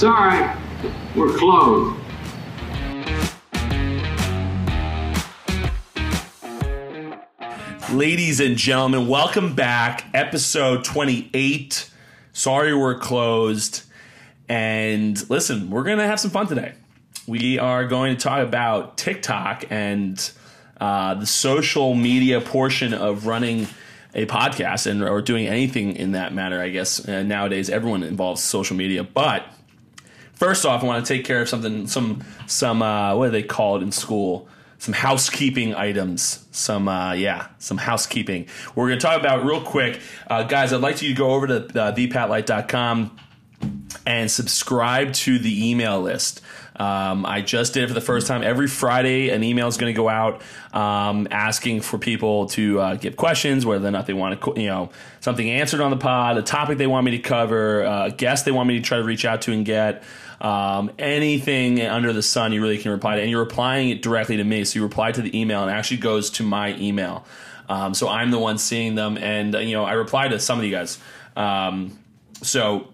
Sorry, 0.00 0.50
we're 1.14 1.36
closed. 1.36 1.94
Ladies 7.92 8.40
and 8.40 8.56
gentlemen, 8.56 9.08
welcome 9.08 9.54
back. 9.54 10.06
Episode 10.14 10.84
28. 10.84 11.90
Sorry 12.32 12.74
we're 12.74 12.98
closed. 12.98 13.82
And 14.48 15.22
listen, 15.28 15.68
we're 15.68 15.84
going 15.84 15.98
to 15.98 16.06
have 16.06 16.18
some 16.18 16.30
fun 16.30 16.46
today. 16.46 16.72
We 17.26 17.58
are 17.58 17.84
going 17.86 18.16
to 18.16 18.22
talk 18.22 18.42
about 18.42 18.96
TikTok 18.96 19.66
and 19.68 20.30
uh, 20.80 21.12
the 21.16 21.26
social 21.26 21.94
media 21.94 22.40
portion 22.40 22.94
of 22.94 23.26
running 23.26 23.66
a 24.14 24.24
podcast 24.24 24.86
and 24.86 25.02
or 25.02 25.20
doing 25.20 25.46
anything 25.46 25.94
in 25.94 26.12
that 26.12 26.32
matter. 26.32 26.58
I 26.58 26.70
guess 26.70 27.06
uh, 27.06 27.22
nowadays 27.22 27.68
everyone 27.68 28.02
involves 28.02 28.42
social 28.42 28.78
media. 28.78 29.04
But 29.04 29.44
first 30.40 30.64
off, 30.64 30.82
I 30.82 30.86
want 30.86 31.06
to 31.06 31.14
take 31.14 31.24
care 31.24 31.42
of 31.42 31.48
something. 31.48 31.86
Some 31.86 32.24
some 32.46 32.82
uh, 32.82 33.14
what 33.14 33.26
do 33.26 33.30
they 33.30 33.44
call 33.44 33.76
it 33.76 33.82
in 33.82 33.92
school? 33.92 34.48
Some 34.78 34.94
housekeeping 34.94 35.74
items. 35.74 36.46
Some 36.50 36.88
uh, 36.88 37.12
yeah, 37.12 37.48
some 37.58 37.76
housekeeping. 37.76 38.48
We're 38.74 38.88
going 38.88 38.98
to 38.98 39.06
talk 39.06 39.20
about 39.20 39.44
real 39.44 39.62
quick, 39.62 40.00
uh, 40.26 40.42
guys. 40.42 40.72
I'd 40.72 40.80
like 40.80 41.00
you 41.02 41.10
to 41.10 41.14
go 41.14 41.30
over 41.30 41.46
to 41.46 41.56
uh, 41.56 41.94
thepatlife.com 41.94 43.16
and 44.06 44.30
subscribe 44.30 45.12
to 45.12 45.38
the 45.38 45.70
email 45.70 46.00
list. 46.00 46.40
Um, 46.80 47.26
I 47.26 47.42
just 47.42 47.74
did 47.74 47.84
it 47.84 47.88
for 47.88 47.92
the 47.92 48.00
first 48.00 48.26
time. 48.26 48.42
Every 48.42 48.66
Friday, 48.66 49.28
an 49.28 49.44
email 49.44 49.68
is 49.68 49.76
going 49.76 49.92
to 49.92 49.96
go 49.96 50.08
out 50.08 50.40
um, 50.72 51.28
asking 51.30 51.82
for 51.82 51.98
people 51.98 52.46
to 52.46 52.80
uh, 52.80 52.94
give 52.94 53.16
questions, 53.16 53.66
whether 53.66 53.86
or 53.86 53.90
not 53.90 54.06
they 54.06 54.14
want 54.14 54.40
to, 54.40 54.54
you 54.56 54.68
know, 54.68 54.88
something 55.20 55.50
answered 55.50 55.82
on 55.82 55.90
the 55.90 55.98
pod, 55.98 56.38
a 56.38 56.42
topic 56.42 56.78
they 56.78 56.86
want 56.86 57.04
me 57.04 57.10
to 57.10 57.18
cover, 57.18 57.84
uh, 57.84 58.06
a 58.06 58.10
guest 58.10 58.46
they 58.46 58.50
want 58.50 58.66
me 58.66 58.78
to 58.78 58.82
try 58.82 58.96
to 58.96 59.04
reach 59.04 59.26
out 59.26 59.42
to 59.42 59.52
and 59.52 59.66
get. 59.66 60.02
Um, 60.40 60.90
anything 60.98 61.82
under 61.82 62.14
the 62.14 62.22
sun, 62.22 62.54
you 62.54 62.62
really 62.62 62.78
can 62.78 62.92
reply 62.92 63.16
to, 63.16 63.20
and 63.20 63.30
you're 63.30 63.40
replying 63.40 63.90
it 63.90 64.00
directly 64.00 64.38
to 64.38 64.44
me. 64.44 64.64
So 64.64 64.78
you 64.78 64.82
reply 64.82 65.12
to 65.12 65.20
the 65.20 65.38
email, 65.38 65.60
and 65.60 65.70
it 65.70 65.74
actually 65.74 65.98
goes 65.98 66.30
to 66.30 66.44
my 66.44 66.74
email. 66.78 67.26
Um, 67.68 67.92
so 67.92 68.08
I'm 68.08 68.30
the 68.30 68.38
one 68.38 68.56
seeing 68.56 68.94
them, 68.94 69.18
and 69.18 69.54
uh, 69.54 69.58
you 69.58 69.74
know, 69.74 69.84
I 69.84 69.92
reply 69.92 70.28
to 70.28 70.40
some 70.40 70.58
of 70.58 70.64
you 70.64 70.70
guys. 70.70 70.98
Um, 71.36 71.98
so 72.40 72.88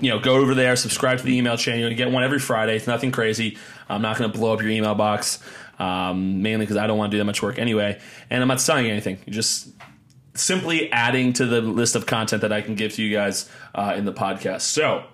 you 0.00 0.10
know, 0.10 0.18
go 0.18 0.36
over 0.36 0.54
there, 0.54 0.76
subscribe 0.76 1.18
to 1.18 1.24
the 1.24 1.36
email 1.36 1.56
channel. 1.56 1.82
Gonna 1.82 1.94
get 1.94 2.10
one 2.10 2.22
every 2.22 2.38
Friday. 2.38 2.76
It's 2.76 2.86
nothing 2.86 3.12
crazy. 3.12 3.56
I'm 3.88 4.02
not 4.02 4.18
gonna 4.18 4.32
blow 4.32 4.52
up 4.52 4.60
your 4.60 4.70
email 4.70 4.94
box, 4.94 5.42
um, 5.78 6.42
mainly 6.42 6.66
because 6.66 6.76
I 6.76 6.86
don't 6.86 6.98
want 6.98 7.10
to 7.10 7.14
do 7.14 7.18
that 7.18 7.24
much 7.24 7.42
work 7.42 7.58
anyway. 7.58 8.00
And 8.30 8.42
I'm 8.42 8.48
not 8.48 8.60
selling 8.60 8.86
anything. 8.86 9.18
You're 9.26 9.34
just 9.34 9.68
simply 10.34 10.92
adding 10.92 11.32
to 11.34 11.46
the 11.46 11.60
list 11.60 11.96
of 11.96 12.06
content 12.06 12.42
that 12.42 12.52
I 12.52 12.60
can 12.60 12.74
give 12.74 12.92
to 12.94 13.02
you 13.02 13.14
guys 13.14 13.50
uh, 13.74 13.94
in 13.96 14.04
the 14.04 14.12
podcast. 14.12 14.62
So, 14.62 15.04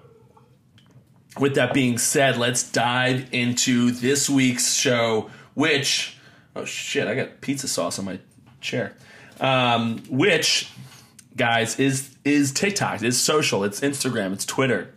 with 1.38 1.54
that 1.54 1.72
being 1.72 1.98
said, 1.98 2.36
let's 2.36 2.70
dive 2.70 3.28
into 3.32 3.92
this 3.92 4.28
week's 4.28 4.74
show. 4.74 5.30
Which, 5.54 6.16
oh 6.56 6.64
shit, 6.64 7.06
I 7.06 7.14
got 7.14 7.40
pizza 7.40 7.68
sauce 7.68 7.98
on 7.98 8.04
my 8.04 8.18
chair. 8.60 8.96
Um, 9.40 10.02
which 10.08 10.70
guys, 11.36 11.78
is 11.78 12.16
is 12.24 12.52
TikTok, 12.52 13.02
is 13.02 13.20
social, 13.20 13.64
it's 13.64 13.80
Instagram, 13.80 14.32
it's 14.32 14.44
Twitter. 14.44 14.94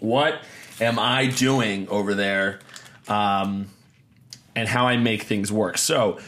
What 0.00 0.42
am 0.80 0.98
I 0.98 1.26
doing 1.26 1.88
over 1.88 2.14
there, 2.14 2.60
um, 3.08 3.68
and 4.54 4.68
how 4.68 4.86
I 4.86 4.96
make 4.96 5.22
things 5.22 5.50
work? 5.50 5.78
So, 5.78 6.18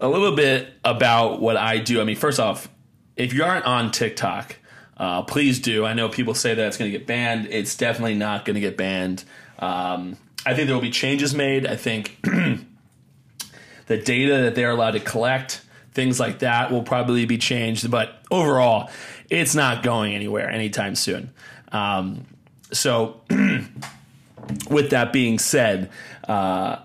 a 0.00 0.08
little 0.08 0.34
bit 0.34 0.68
about 0.84 1.40
what 1.40 1.56
I 1.56 1.78
do. 1.78 2.00
I 2.00 2.04
mean, 2.04 2.16
first 2.16 2.38
off, 2.40 2.68
if 3.16 3.32
you 3.32 3.44
aren't 3.44 3.64
on 3.64 3.90
TikTok, 3.90 4.56
uh, 4.96 5.22
please 5.22 5.60
do. 5.60 5.84
I 5.84 5.94
know 5.94 6.08
people 6.08 6.34
say 6.34 6.54
that 6.54 6.66
it's 6.66 6.76
going 6.76 6.90
to 6.90 6.98
get 6.98 7.06
banned. 7.06 7.48
It's 7.50 7.76
definitely 7.76 8.14
not 8.14 8.44
going 8.44 8.54
to 8.54 8.60
get 8.60 8.76
banned. 8.76 9.24
Um, 9.58 10.16
I 10.44 10.54
think 10.54 10.66
there 10.66 10.74
will 10.74 10.82
be 10.82 10.90
changes 10.90 11.34
made. 11.34 11.66
I 11.66 11.76
think 11.76 12.18
the 13.86 13.96
data 13.98 14.42
that 14.42 14.54
they're 14.54 14.70
allowed 14.70 14.92
to 14.92 15.00
collect 15.00 15.62
things 15.96 16.20
like 16.20 16.40
that 16.40 16.70
will 16.70 16.82
probably 16.82 17.24
be 17.24 17.38
changed. 17.38 17.90
But 17.90 18.22
overall, 18.30 18.90
it's 19.30 19.54
not 19.54 19.82
going 19.82 20.14
anywhere 20.14 20.48
anytime 20.48 20.94
soon. 20.94 21.32
Um, 21.72 22.26
so, 22.70 23.22
with 24.70 24.90
that 24.90 25.12
being 25.12 25.38
said, 25.38 25.90
uh, 26.28 26.76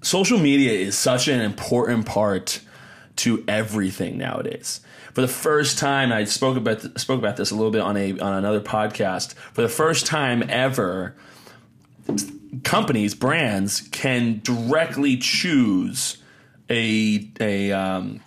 social 0.00 0.38
media 0.38 0.72
is 0.72 0.96
such 0.96 1.28
an 1.28 1.40
important 1.40 2.06
part 2.06 2.60
to 3.16 3.44
everything 3.48 4.16
nowadays. 4.16 4.80
For 5.12 5.22
the 5.22 5.28
first 5.28 5.78
time, 5.78 6.12
I 6.12 6.24
spoke 6.24 6.56
about 6.56 6.82
th- 6.82 6.98
spoke 6.98 7.18
about 7.18 7.36
this 7.36 7.50
a 7.50 7.54
little 7.54 7.72
bit 7.72 7.80
on 7.80 7.96
a 7.96 8.12
on 8.12 8.34
another 8.34 8.60
podcast. 8.60 9.34
For 9.54 9.62
the 9.62 9.68
first 9.68 10.06
time 10.06 10.44
ever, 10.48 11.16
companies, 12.62 13.14
brands 13.14 13.80
can 13.80 14.40
directly 14.44 15.16
choose 15.16 16.18
a 16.68 17.30
a 17.40 17.72
um, 17.72 18.20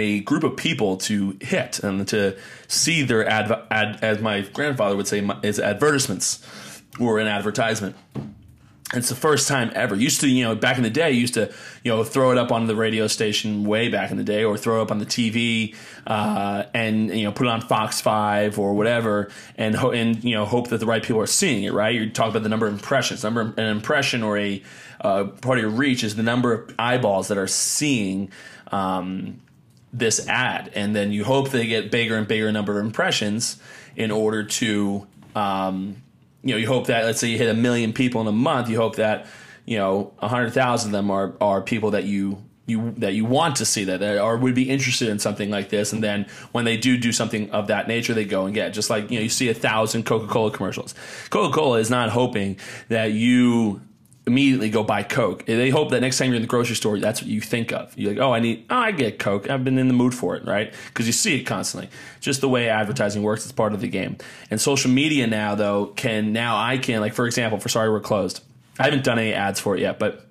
a 0.00 0.20
group 0.20 0.44
of 0.44 0.56
people 0.56 0.96
to 0.96 1.36
hit 1.42 1.80
and 1.80 2.08
to 2.08 2.36
see 2.68 3.02
their 3.02 3.28
ad, 3.28 3.52
as 3.70 4.20
my 4.20 4.40
grandfather 4.40 4.96
would 4.96 5.06
say, 5.06 5.28
is 5.42 5.60
advertisements 5.60 6.42
or 6.98 7.18
an 7.18 7.26
advertisement. 7.26 7.96
It's 8.94 9.10
the 9.10 9.14
first 9.14 9.46
time 9.46 9.70
ever. 9.74 9.94
Used 9.94 10.22
to, 10.22 10.28
you 10.28 10.42
know, 10.42 10.56
back 10.56 10.78
in 10.78 10.82
the 10.82 10.90
day, 10.90 11.12
used 11.12 11.34
to, 11.34 11.52
you 11.84 11.92
know, 11.92 12.02
throw 12.02 12.32
it 12.32 12.38
up 12.38 12.50
on 12.50 12.66
the 12.66 12.74
radio 12.74 13.06
station 13.06 13.64
way 13.64 13.88
back 13.88 14.10
in 14.10 14.16
the 14.16 14.24
day, 14.24 14.42
or 14.42 14.56
throw 14.56 14.80
it 14.80 14.82
up 14.82 14.90
on 14.90 14.98
the 14.98 15.06
TV, 15.06 15.76
uh, 16.08 16.64
and 16.74 17.08
you 17.16 17.22
know, 17.22 17.30
put 17.30 17.46
it 17.46 17.50
on 17.50 17.60
Fox 17.60 18.00
Five 18.00 18.58
or 18.58 18.74
whatever, 18.74 19.30
and 19.56 19.76
ho- 19.76 19.92
and 19.92 20.24
you 20.24 20.34
know, 20.34 20.44
hope 20.44 20.70
that 20.70 20.78
the 20.78 20.86
right 20.86 21.04
people 21.04 21.20
are 21.20 21.28
seeing 21.28 21.62
it. 21.62 21.72
Right? 21.72 21.94
You 21.94 22.10
talk 22.10 22.30
about 22.30 22.42
the 22.42 22.48
number 22.48 22.66
of 22.66 22.72
impressions. 22.72 23.22
Number 23.22 23.54
an 23.56 23.66
impression 23.66 24.24
or 24.24 24.36
a 24.38 24.60
uh, 25.02 25.24
part 25.24 25.58
of 25.58 25.62
your 25.62 25.70
reach 25.70 26.02
is 26.02 26.16
the 26.16 26.24
number 26.24 26.52
of 26.52 26.74
eyeballs 26.76 27.28
that 27.28 27.38
are 27.38 27.46
seeing 27.46 28.32
um, 28.72 29.40
this 29.92 30.26
ad, 30.28 30.70
and 30.74 30.94
then 30.94 31.12
you 31.12 31.24
hope 31.24 31.50
they 31.50 31.66
get 31.66 31.90
bigger 31.90 32.16
and 32.16 32.28
bigger 32.28 32.50
number 32.52 32.78
of 32.78 32.84
impressions 32.84 33.60
in 33.96 34.10
order 34.10 34.44
to, 34.44 35.06
um, 35.34 35.96
you 36.42 36.54
know, 36.54 36.56
you 36.56 36.66
hope 36.66 36.86
that 36.86 37.04
let's 37.04 37.20
say 37.20 37.28
you 37.28 37.38
hit 37.38 37.48
a 37.48 37.54
million 37.54 37.92
people 37.92 38.20
in 38.20 38.26
a 38.26 38.32
month, 38.32 38.68
you 38.68 38.76
hope 38.76 38.96
that 38.96 39.26
you 39.66 39.76
know 39.76 40.12
a 40.20 40.28
hundred 40.28 40.52
thousand 40.52 40.90
of 40.90 40.92
them 40.92 41.10
are 41.10 41.34
are 41.40 41.60
people 41.60 41.92
that 41.92 42.04
you 42.04 42.42
you 42.66 42.94
that 42.98 43.12
you 43.12 43.24
want 43.24 43.56
to 43.56 43.66
see 43.66 43.84
that 43.84 44.02
or 44.02 44.36
would 44.36 44.54
be 44.54 44.70
interested 44.70 45.08
in 45.08 45.18
something 45.18 45.50
like 45.50 45.68
this. 45.68 45.92
And 45.92 46.02
then 46.02 46.26
when 46.52 46.64
they 46.64 46.76
do 46.76 46.96
do 46.96 47.12
something 47.12 47.50
of 47.50 47.66
that 47.66 47.88
nature 47.88 48.14
they 48.14 48.24
go 48.24 48.46
and 48.46 48.54
get 48.54 48.70
just 48.70 48.88
like 48.88 49.10
you 49.10 49.18
know 49.18 49.22
you 49.22 49.28
see 49.28 49.48
a 49.48 49.54
thousand 49.54 50.06
coca-cola 50.06 50.50
commercials. 50.50 50.94
Coca-cola 51.30 51.78
is 51.78 51.90
not 51.90 52.10
hoping 52.10 52.58
that 52.88 53.12
you 53.12 53.82
immediately 54.30 54.70
go 54.70 54.84
buy 54.84 55.02
Coke. 55.02 55.44
They 55.44 55.70
hope 55.70 55.90
that 55.90 56.00
next 56.00 56.18
time 56.18 56.28
you're 56.28 56.36
in 56.36 56.42
the 56.42 56.48
grocery 56.48 56.76
store, 56.76 56.98
that's 57.00 57.20
what 57.20 57.28
you 57.28 57.40
think 57.40 57.72
of. 57.72 57.92
You're 57.98 58.12
like, 58.12 58.22
oh, 58.22 58.32
I 58.32 58.38
need, 58.38 58.64
oh, 58.70 58.76
I 58.76 58.92
get 58.92 59.18
Coke. 59.18 59.50
I've 59.50 59.64
been 59.64 59.76
in 59.76 59.88
the 59.88 59.94
mood 59.94 60.14
for 60.14 60.36
it, 60.36 60.46
right? 60.46 60.72
Because 60.86 61.08
you 61.08 61.12
see 61.12 61.40
it 61.40 61.42
constantly. 61.44 61.90
Just 62.20 62.40
the 62.40 62.48
way 62.48 62.68
advertising 62.68 63.24
works, 63.24 63.42
it's 63.42 63.52
part 63.52 63.74
of 63.74 63.80
the 63.80 63.88
game. 63.88 64.16
And 64.48 64.60
social 64.60 64.88
media 64.88 65.26
now, 65.26 65.56
though, 65.56 65.86
can 65.86 66.32
now 66.32 66.56
I 66.56 66.78
can 66.78 67.00
like, 67.00 67.12
for 67.12 67.26
example, 67.26 67.58
for 67.58 67.68
Sorry 67.68 67.90
We're 67.90 67.98
Closed. 67.98 68.40
I 68.78 68.84
haven't 68.84 69.02
done 69.02 69.18
any 69.18 69.32
ads 69.32 69.58
for 69.58 69.76
it 69.76 69.80
yet, 69.80 69.98
but 69.98 70.24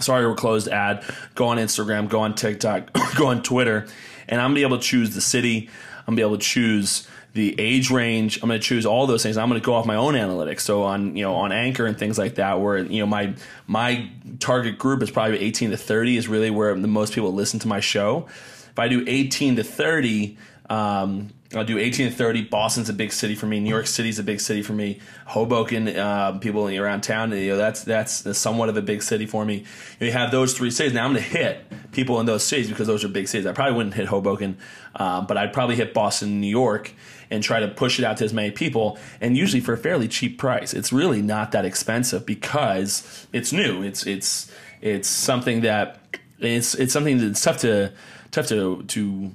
Sorry 0.00 0.26
We're 0.26 0.34
Closed 0.34 0.68
ad. 0.68 1.02
Go 1.34 1.46
on 1.46 1.56
Instagram, 1.56 2.10
go 2.10 2.20
on 2.20 2.34
TikTok, 2.34 2.92
go 3.16 3.28
on 3.28 3.42
Twitter, 3.42 3.86
and 4.28 4.42
I'm 4.42 4.50
gonna 4.50 4.56
be 4.56 4.62
able 4.62 4.76
to 4.76 4.84
choose 4.84 5.14
the 5.14 5.22
city. 5.22 5.70
I'm 6.00 6.14
gonna 6.14 6.16
be 6.16 6.22
able 6.22 6.38
to 6.38 6.44
choose 6.44 7.08
the 7.34 7.58
age 7.58 7.90
range. 7.90 8.42
I'm 8.42 8.48
going 8.48 8.60
to 8.60 8.66
choose 8.66 8.84
all 8.84 9.06
those 9.06 9.22
things. 9.22 9.36
I'm 9.36 9.48
going 9.48 9.60
to 9.60 9.64
go 9.64 9.74
off 9.74 9.86
my 9.86 9.96
own 9.96 10.14
analytics. 10.14 10.60
So 10.60 10.82
on 10.82 11.16
you 11.16 11.22
know 11.22 11.34
on 11.34 11.52
Anchor 11.52 11.86
and 11.86 11.98
things 11.98 12.18
like 12.18 12.36
that, 12.36 12.60
where 12.60 12.78
you 12.78 13.00
know 13.00 13.06
my 13.06 13.34
my 13.66 14.10
target 14.38 14.78
group 14.78 15.02
is 15.02 15.10
probably 15.10 15.38
18 15.40 15.70
to 15.70 15.76
30 15.76 16.16
is 16.16 16.28
really 16.28 16.50
where 16.50 16.74
the 16.74 16.88
most 16.88 17.12
people 17.12 17.32
listen 17.32 17.58
to 17.60 17.68
my 17.68 17.80
show. 17.80 18.26
If 18.70 18.78
I 18.78 18.88
do 18.88 19.04
18 19.06 19.56
to 19.56 19.64
30. 19.64 20.38
Um, 20.70 21.30
I'll 21.54 21.64
do 21.64 21.78
18 21.78 22.10
to 22.10 22.14
30. 22.14 22.44
Boston's 22.44 22.88
a 22.88 22.92
big 22.92 23.12
city 23.12 23.34
for 23.34 23.46
me. 23.46 23.60
New 23.60 23.68
York 23.68 23.86
City's 23.86 24.18
a 24.18 24.22
big 24.22 24.40
city 24.40 24.62
for 24.62 24.72
me. 24.72 25.00
Hoboken, 25.26 25.88
uh, 25.88 26.38
people 26.38 26.66
around 26.68 27.02
town, 27.02 27.32
you 27.32 27.50
know, 27.50 27.56
that's 27.56 27.84
that's 27.84 28.38
somewhat 28.38 28.68
of 28.68 28.76
a 28.76 28.82
big 28.82 29.02
city 29.02 29.26
for 29.26 29.44
me. 29.44 29.64
You 30.00 30.12
have 30.12 30.30
those 30.30 30.54
three 30.54 30.70
cities. 30.70 30.94
Now 30.94 31.04
I'm 31.04 31.12
going 31.12 31.22
to 31.22 31.28
hit 31.28 31.64
people 31.92 32.20
in 32.20 32.26
those 32.26 32.44
cities 32.44 32.68
because 32.68 32.86
those 32.86 33.04
are 33.04 33.08
big 33.08 33.28
cities. 33.28 33.46
I 33.46 33.52
probably 33.52 33.76
wouldn't 33.76 33.94
hit 33.94 34.06
Hoboken, 34.06 34.56
uh, 34.94 35.22
but 35.22 35.36
I'd 35.36 35.52
probably 35.52 35.76
hit 35.76 35.92
Boston, 35.92 36.40
New 36.40 36.46
York, 36.46 36.92
and 37.32 37.42
try 37.42 37.58
to 37.58 37.68
push 37.68 37.98
it 37.98 38.04
out 38.04 38.18
to 38.18 38.24
as 38.24 38.32
many 38.32 38.50
people, 38.50 38.98
and 39.20 39.36
usually 39.36 39.60
for 39.60 39.72
a 39.72 39.78
fairly 39.78 40.06
cheap 40.06 40.38
price. 40.38 40.74
It's 40.74 40.92
really 40.92 41.22
not 41.22 41.52
that 41.52 41.64
expensive 41.64 42.26
because 42.26 43.26
it's 43.32 43.52
new. 43.52 43.82
It's 43.82 44.06
it's 44.06 44.52
it's 44.80 45.08
something 45.08 45.62
that 45.62 45.98
it's 46.38 46.74
it's 46.74 46.92
something 46.92 47.18
that's 47.18 47.42
tough 47.42 47.58
to 47.58 47.92
tough 48.30 48.46
to 48.48 48.82
to 48.84 49.32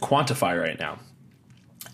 quantify 0.00 0.60
right 0.60 0.78
now 0.78 0.98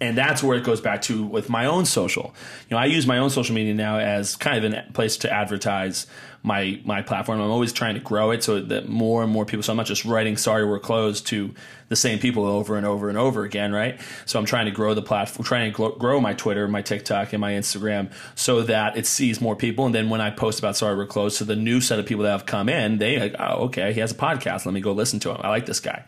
and 0.01 0.17
that's 0.17 0.43
where 0.43 0.57
it 0.57 0.65
goes 0.65 0.81
back 0.81 1.03
to 1.03 1.25
with 1.25 1.51
my 1.51 1.67
own 1.67 1.85
social. 1.85 2.35
You 2.69 2.75
know, 2.75 2.79
I 2.79 2.87
use 2.87 3.07
my 3.07 3.19
own 3.19 3.29
social 3.29 3.55
media 3.55 3.75
now 3.75 3.99
as 3.99 4.35
kind 4.35 4.65
of 4.65 4.73
a 4.73 4.93
place 4.93 5.19
to 5.19 5.33
advertise 5.33 6.07
my 6.43 6.81
my 6.85 7.03
platform. 7.03 7.41
I'm 7.41 7.51
always 7.51 7.73
trying 7.73 7.95
to 7.95 8.01
grow 8.01 8.31
it 8.31 8.43
so 8.43 8.61
that 8.61 8.89
more 8.89 9.23
and 9.23 9.31
more 9.31 9.45
people. 9.45 9.63
So 9.63 9.73
I'm 9.73 9.77
not 9.77 9.87
just 9.87 10.05
writing 10.05 10.37
"Sorry, 10.37 10.65
we're 10.65 10.79
closed" 10.79 11.27
to 11.29 11.55
the 11.89 11.97
same 11.97 12.19
people 12.19 12.47
over 12.47 12.77
and 12.77 12.87
over 12.87 13.09
and 13.09 13.19
over 13.19 13.45
again, 13.45 13.73
right? 13.73 14.01
So 14.25 14.39
I'm 14.39 14.47
trying 14.47 14.67
to 14.67 14.71
grow 14.71 14.95
the 14.95 15.03
platform, 15.03 15.45
trying 15.45 15.73
to 15.73 15.97
grow 15.99 16.21
my 16.21 16.33
Twitter, 16.35 16.67
my 16.67 16.83
TikTok, 16.83 17.33
and 17.33 17.41
my 17.41 17.53
Instagram 17.53 18.11
so 18.35 18.63
that 18.63 18.97
it 18.97 19.07
sees 19.07 19.41
more 19.41 19.57
people. 19.57 19.87
And 19.87 19.95
then 19.95 20.09
when 20.09 20.21
I 20.21 20.31
post 20.31 20.59
about 20.59 20.77
"Sorry, 20.77 20.97
we're 20.97 21.07
closed," 21.07 21.39
to 21.39 21.45
the 21.45 21.57
new 21.57 21.81
set 21.81 21.99
of 21.99 22.07
people 22.07 22.25
that 22.25 22.31
have 22.31 22.47
come 22.47 22.69
in, 22.69 22.99
they 22.99 23.19
like, 23.19 23.37
oh, 23.39 23.65
okay, 23.67 23.93
he 23.93 24.01
has 24.01 24.13
a 24.13 24.17
podcast. 24.17 24.65
Let 24.65 24.73
me 24.73 24.81
go 24.81 24.93
listen 24.93 25.21
to 25.21 25.31
him. 25.31 25.39
I 25.41 25.49
like 25.49 25.67
this 25.67 25.81
guy, 25.81 26.05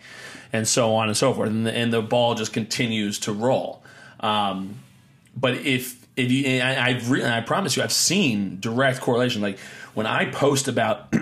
and 0.52 0.66
so 0.66 0.94
on 0.94 1.08
and 1.08 1.16
so 1.16 1.34
forth. 1.34 1.50
And 1.50 1.66
the, 1.66 1.76
and 1.76 1.92
the 1.92 2.00
ball 2.00 2.34
just 2.34 2.52
continues 2.54 3.18
to 3.20 3.32
roll. 3.32 3.82
Um, 4.20 4.78
but 5.36 5.54
if 5.54 6.01
if 6.16 6.30
you, 6.30 6.60
I, 6.60 6.88
I've 6.88 7.10
re- 7.10 7.24
I 7.24 7.40
promise 7.40 7.76
you, 7.76 7.82
I've 7.82 7.92
seen 7.92 8.58
direct 8.60 9.00
correlation. 9.00 9.42
Like 9.42 9.58
when 9.94 10.06
I 10.06 10.26
post 10.26 10.68
about 10.68 11.12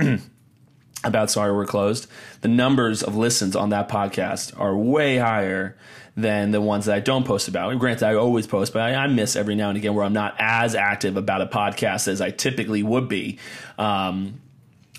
about 1.05 1.31
sorry 1.31 1.55
we're 1.55 1.67
closed, 1.67 2.07
the 2.41 2.49
numbers 2.49 3.03
of 3.03 3.17
listens 3.17 3.55
on 3.55 3.71
that 3.71 3.89
podcast 3.89 4.59
are 4.59 4.77
way 4.77 5.19
higher 5.19 5.77
than 6.17 6.51
the 6.51 6.61
ones 6.61 6.87
that 6.87 6.95
I 6.95 7.01
don't 7.01 7.25
post 7.25 7.49
about. 7.49 7.79
Granted, 7.79 8.05
I 8.05 8.15
always 8.15 8.47
post, 8.47 8.73
but 8.73 8.83
I, 8.83 8.95
I 8.95 9.07
miss 9.07 9.37
every 9.37 9.55
now 9.55 9.69
and 9.69 9.79
again 9.79 9.95
where 9.95 10.05
I'm 10.05 10.13
not 10.13 10.35
as 10.39 10.75
active 10.75 11.17
about 11.17 11.41
a 11.41 11.47
podcast 11.47 12.09
as 12.09 12.21
I 12.21 12.31
typically 12.31 12.83
would 12.83 13.09
be. 13.09 13.39
Um, 13.79 14.41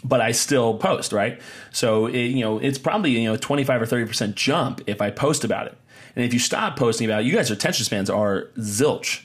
but 0.03 0.21
I 0.21 0.31
still 0.31 0.77
post, 0.77 1.11
right? 1.11 1.39
So 1.71 2.07
it, 2.07 2.17
you 2.17 2.41
know, 2.41 2.57
it's 2.57 2.77
probably 2.77 3.11
you 3.11 3.29
know 3.29 3.38
25 3.38 3.81
or 3.81 3.85
30 3.85 4.05
percent 4.05 4.35
jump 4.35 4.81
if 4.88 5.01
I 5.01 5.11
post 5.11 5.43
about 5.43 5.67
it. 5.67 5.77
And 6.15 6.25
if 6.25 6.33
you 6.33 6.39
stop 6.39 6.77
posting 6.77 7.07
about 7.07 7.21
it, 7.21 7.25
you 7.27 7.33
guys' 7.33 7.51
attention 7.51 7.85
spans 7.85 8.09
are 8.09 8.47
zilch. 8.57 9.23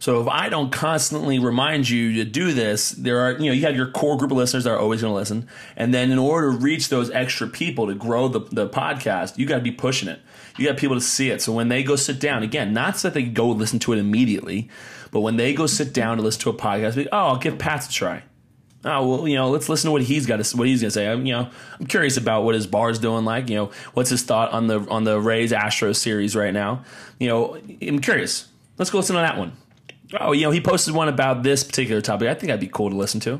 So 0.00 0.20
if 0.20 0.28
I 0.28 0.48
don't 0.48 0.70
constantly 0.70 1.38
remind 1.38 1.88
you 1.88 2.12
to 2.14 2.24
do 2.24 2.52
this, 2.52 2.90
there 2.90 3.18
are, 3.20 3.32
you 3.32 3.46
know, 3.46 3.52
you 3.52 3.62
have 3.62 3.74
your 3.74 3.90
core 3.90 4.16
group 4.16 4.30
of 4.30 4.36
listeners 4.36 4.64
that 4.64 4.70
are 4.70 4.78
always 4.78 5.00
going 5.00 5.10
to 5.10 5.16
listen. 5.16 5.48
And 5.76 5.92
then 5.92 6.12
in 6.12 6.18
order 6.18 6.52
to 6.52 6.56
reach 6.56 6.88
those 6.88 7.10
extra 7.10 7.48
people 7.48 7.88
to 7.88 7.94
grow 7.94 8.28
the, 8.28 8.40
the 8.40 8.68
podcast, 8.68 9.38
you 9.38 9.46
got 9.46 9.56
to 9.56 9.62
be 9.62 9.72
pushing 9.72 10.08
it. 10.08 10.20
You 10.56 10.66
got 10.66 10.76
people 10.76 10.96
to 10.96 11.00
see 11.00 11.30
it. 11.30 11.42
So 11.42 11.52
when 11.52 11.68
they 11.68 11.82
go 11.82 11.96
sit 11.96 12.20
down, 12.20 12.42
again, 12.42 12.72
not 12.72 12.96
so 12.96 13.08
that 13.08 13.14
they 13.14 13.24
go 13.24 13.48
listen 13.48 13.80
to 13.80 13.92
it 13.92 13.98
immediately, 13.98 14.68
but 15.10 15.20
when 15.20 15.36
they 15.36 15.52
go 15.52 15.66
sit 15.66 15.92
down 15.92 16.16
to 16.18 16.22
listen 16.22 16.42
to 16.42 16.50
a 16.50 16.54
podcast, 16.54 16.96
like, 16.96 17.08
oh, 17.10 17.18
I'll 17.18 17.38
give 17.38 17.58
Pat 17.58 17.86
a 17.86 17.90
try. 17.90 18.22
Oh 18.84 19.08
well, 19.08 19.28
you 19.28 19.34
know, 19.34 19.50
let's 19.50 19.68
listen 19.68 19.88
to 19.88 19.92
what 19.92 20.02
he's 20.02 20.24
got 20.24 20.42
to 20.42 20.56
what 20.56 20.68
he's 20.68 20.80
gonna 20.80 20.92
say. 20.92 21.08
I'm, 21.08 21.26
you 21.26 21.32
know, 21.32 21.50
I'm 21.80 21.86
curious 21.86 22.16
about 22.16 22.44
what 22.44 22.54
his 22.54 22.68
bar's 22.68 23.00
doing. 23.00 23.24
Like, 23.24 23.50
you 23.50 23.56
know, 23.56 23.72
what's 23.94 24.08
his 24.08 24.22
thought 24.22 24.52
on 24.52 24.68
the 24.68 24.78
on 24.88 25.02
the 25.02 25.20
Rays 25.20 25.50
Astros 25.50 25.96
series 25.96 26.36
right 26.36 26.54
now? 26.54 26.84
You 27.18 27.28
know, 27.28 27.60
I'm 27.82 27.98
curious. 27.98 28.46
Let's 28.78 28.90
go 28.92 28.98
listen 28.98 29.16
to 29.16 29.22
that 29.22 29.36
one 29.36 29.50
oh, 30.20 30.32
you 30.32 30.42
know, 30.42 30.50
he 30.50 30.60
posted 30.60 30.94
one 30.94 31.08
about 31.08 31.42
this 31.42 31.64
particular 31.64 32.00
topic. 32.00 32.28
I 32.28 32.34
think 32.34 32.48
that'd 32.48 32.60
be 32.60 32.68
cool 32.68 32.90
to 32.90 32.96
listen 32.96 33.20
to. 33.20 33.32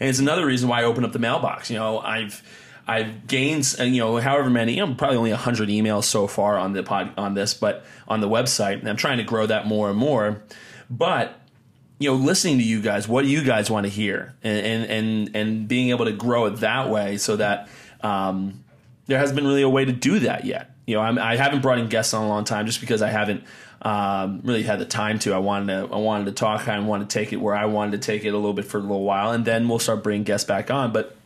And 0.00 0.08
it's 0.08 0.18
another 0.18 0.46
reason 0.46 0.68
why 0.68 0.80
I 0.80 0.84
opened 0.84 1.06
up 1.06 1.12
the 1.12 1.18
mailbox. 1.18 1.70
You 1.70 1.78
know, 1.78 1.98
I've 1.98 2.42
I've 2.86 3.26
gained 3.26 3.76
uh, 3.78 3.84
you 3.84 4.00
know 4.00 4.16
however 4.18 4.50
many, 4.50 4.74
you 4.74 4.86
know, 4.86 4.94
probably 4.94 5.16
only 5.16 5.30
hundred 5.30 5.68
emails 5.68 6.04
so 6.04 6.26
far 6.26 6.58
on 6.58 6.72
the 6.72 6.82
pod 6.82 7.12
on 7.16 7.34
this, 7.34 7.54
but 7.54 7.84
on 8.08 8.20
the 8.20 8.28
website, 8.28 8.78
and 8.80 8.88
I'm 8.88 8.96
trying 8.96 9.18
to 9.18 9.24
grow 9.24 9.46
that 9.46 9.66
more 9.66 9.88
and 9.88 9.98
more. 9.98 10.42
But 10.90 11.38
you 11.98 12.10
know, 12.10 12.16
listening 12.16 12.58
to 12.58 12.64
you 12.64 12.82
guys, 12.82 13.06
what 13.06 13.22
do 13.22 13.28
you 13.28 13.44
guys 13.44 13.70
want 13.70 13.86
to 13.86 13.90
hear, 13.90 14.34
and 14.42 14.66
and 14.66 14.90
and, 14.90 15.36
and 15.36 15.68
being 15.68 15.90
able 15.90 16.04
to 16.06 16.12
grow 16.12 16.46
it 16.46 16.56
that 16.56 16.90
way, 16.90 17.16
so 17.16 17.36
that 17.36 17.68
um, 18.00 18.64
there 19.06 19.18
hasn't 19.18 19.36
been 19.36 19.46
really 19.46 19.62
a 19.62 19.68
way 19.68 19.84
to 19.84 19.92
do 19.92 20.18
that 20.20 20.44
yet. 20.44 20.70
You 20.86 20.96
know, 20.96 21.02
I'm, 21.02 21.18
I 21.18 21.36
have 21.36 21.52
not 21.52 21.62
brought 21.62 21.78
in 21.78 21.88
guests 21.88 22.12
on 22.12 22.24
a 22.24 22.28
long 22.28 22.44
time 22.44 22.66
just 22.66 22.80
because 22.80 23.02
I 23.02 23.10
haven't 23.10 23.44
um, 23.82 24.40
really 24.44 24.62
had 24.62 24.78
the 24.78 24.86
time 24.86 25.18
to. 25.20 25.34
I 25.34 25.38
wanted 25.38 25.88
to 25.88 25.94
I 25.94 25.98
wanted 25.98 26.26
to 26.26 26.32
talk. 26.32 26.68
I 26.68 26.78
wanted 26.78 27.10
to 27.10 27.18
take 27.18 27.32
it 27.32 27.36
where 27.36 27.54
I 27.54 27.66
wanted 27.66 28.00
to 28.00 28.06
take 28.06 28.24
it 28.24 28.28
a 28.28 28.36
little 28.36 28.52
bit 28.52 28.64
for 28.64 28.78
a 28.78 28.80
little 28.80 29.02
while, 29.02 29.32
and 29.32 29.44
then 29.44 29.68
we'll 29.68 29.80
start 29.80 30.02
bringing 30.04 30.22
guests 30.22 30.46
back 30.46 30.70
on. 30.70 30.92
But 30.92 31.16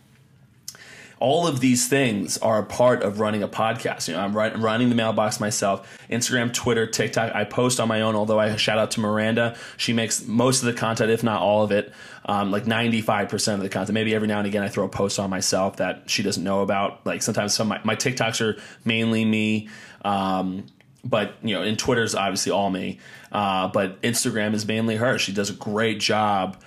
all 1.18 1.46
of 1.46 1.60
these 1.60 1.88
things 1.88 2.36
are 2.38 2.58
a 2.58 2.64
part 2.64 3.02
of 3.02 3.20
running 3.20 3.42
a 3.42 3.48
podcast. 3.48 4.08
You 4.08 4.14
know, 4.14 4.20
I'm 4.20 4.62
running 4.62 4.88
the 4.88 4.94
mailbox 4.94 5.38
myself, 5.38 5.98
Instagram, 6.10 6.52
Twitter, 6.52 6.86
TikTok. 6.86 7.34
I 7.34 7.44
post 7.44 7.78
on 7.78 7.88
my 7.88 8.00
own. 8.00 8.14
Although 8.14 8.40
I 8.40 8.56
shout 8.56 8.78
out 8.78 8.90
to 8.92 9.00
Miranda, 9.00 9.56
she 9.76 9.92
makes 9.92 10.26
most 10.26 10.60
of 10.60 10.66
the 10.66 10.74
content, 10.74 11.10
if 11.10 11.22
not 11.22 11.40
all 11.42 11.62
of 11.62 11.72
it, 11.72 11.92
um, 12.24 12.50
like 12.50 12.66
95 12.66 13.28
percent 13.28 13.58
of 13.58 13.64
the 13.64 13.68
content. 13.68 13.92
Maybe 13.92 14.14
every 14.14 14.28
now 14.28 14.38
and 14.38 14.46
again 14.46 14.62
I 14.62 14.68
throw 14.68 14.84
a 14.84 14.88
post 14.88 15.18
on 15.18 15.28
myself 15.28 15.76
that 15.76 16.08
she 16.08 16.22
doesn't 16.22 16.42
know 16.42 16.62
about. 16.62 17.04
Like 17.04 17.22
sometimes 17.22 17.54
some 17.54 17.68
my, 17.68 17.80
my 17.84 17.96
TikToks 17.96 18.40
are 18.40 18.58
mainly 18.84 19.26
me. 19.26 19.68
Um, 20.06 20.64
but 21.08 21.34
you 21.42 21.54
know, 21.54 21.62
and 21.62 21.78
Twitter's 21.78 22.14
obviously 22.14 22.52
all 22.52 22.70
me. 22.70 22.98
Uh, 23.32 23.68
but 23.68 24.00
Instagram 24.02 24.54
is 24.54 24.66
mainly 24.66 24.96
her. 24.96 25.18
She 25.18 25.32
does 25.32 25.50
a 25.50 25.54
great 25.54 26.00
job 26.00 26.62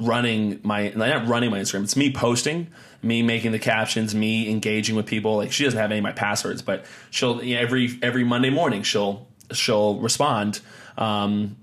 running 0.00 0.60
my 0.62 0.90
not 0.90 1.26
running 1.26 1.50
my 1.50 1.60
Instagram. 1.60 1.84
It's 1.84 1.96
me 1.96 2.12
posting, 2.12 2.68
me 3.02 3.22
making 3.22 3.52
the 3.52 3.58
captions, 3.58 4.14
me 4.14 4.50
engaging 4.50 4.96
with 4.96 5.06
people. 5.06 5.36
Like 5.36 5.52
she 5.52 5.64
doesn't 5.64 5.78
have 5.78 5.90
any 5.90 5.98
of 5.98 6.02
my 6.02 6.12
passwords, 6.12 6.62
but 6.62 6.84
she'll 7.10 7.42
you 7.42 7.56
know, 7.56 7.62
every 7.62 7.98
every 8.02 8.24
Monday 8.24 8.50
morning 8.50 8.82
she'll 8.82 9.28
she'll 9.52 9.98
respond, 10.00 10.60
um, 10.98 11.56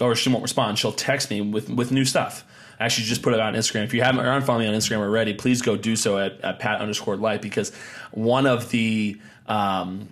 or 0.00 0.14
she 0.14 0.30
won't 0.30 0.42
respond. 0.42 0.78
She'll 0.78 0.92
text 0.92 1.30
me 1.30 1.40
with 1.40 1.68
with 1.68 1.90
new 1.90 2.04
stuff. 2.04 2.44
I 2.78 2.86
actually 2.86 3.04
just 3.04 3.22
put 3.22 3.32
it 3.32 3.40
out 3.40 3.54
on 3.54 3.54
Instagram. 3.54 3.84
If 3.84 3.94
you 3.94 4.02
haven't 4.02 4.24
or 4.24 4.28
aren't 4.28 4.44
following 4.44 4.66
me 4.66 4.74
on 4.74 4.78
Instagram 4.78 4.98
already, 4.98 5.34
please 5.34 5.62
go 5.62 5.76
do 5.76 5.94
so 5.94 6.18
at, 6.18 6.40
at 6.40 6.58
pat 6.58 6.80
underscore 6.80 7.16
life 7.16 7.40
because 7.40 7.70
one 8.10 8.44
of 8.44 8.70
the 8.70 9.20
um, 9.46 10.08